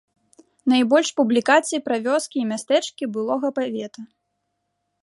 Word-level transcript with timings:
Найбольш 0.71 1.11
публікацый 1.19 1.83
пра 1.91 1.95
вёскі 2.09 2.37
і 2.45 2.49
мястэчкі 2.53 3.03
былога 3.19 3.47
павета. 3.61 4.01